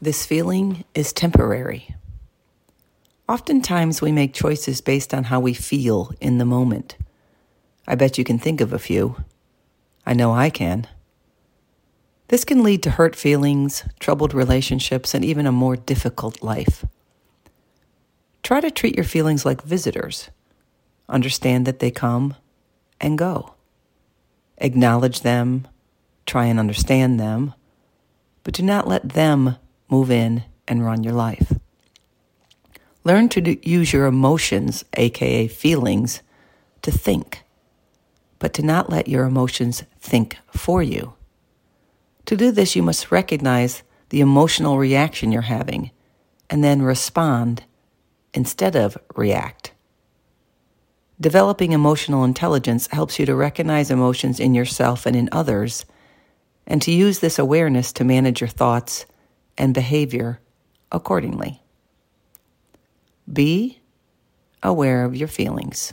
[0.00, 1.94] This feeling is temporary.
[3.28, 6.96] Oftentimes, we make choices based on how we feel in the moment.
[7.88, 9.16] I bet you can think of a few.
[10.04, 10.86] I know I can.
[12.28, 16.84] This can lead to hurt feelings, troubled relationships, and even a more difficult life.
[18.42, 20.28] Try to treat your feelings like visitors.
[21.08, 22.34] Understand that they come
[23.00, 23.54] and go.
[24.58, 25.66] Acknowledge them,
[26.26, 27.54] try and understand them,
[28.44, 29.56] but do not let them
[29.88, 31.52] move in and run your life.
[33.04, 36.22] Learn to use your emotions, aka feelings,
[36.82, 37.44] to think,
[38.38, 41.14] but to not let your emotions think for you.
[42.26, 45.92] To do this, you must recognize the emotional reaction you're having
[46.50, 47.64] and then respond
[48.34, 49.72] instead of react.
[51.20, 55.86] Developing emotional intelligence helps you to recognize emotions in yourself and in others,
[56.66, 59.06] and to use this awareness to manage your thoughts
[59.58, 60.40] and behavior
[60.92, 61.62] accordingly.
[63.30, 63.80] Be
[64.62, 65.92] aware of your feelings.